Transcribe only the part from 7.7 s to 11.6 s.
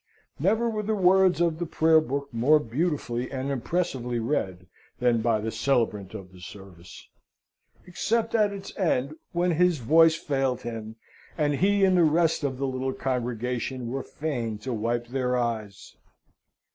except at its end, when his voice failed him, and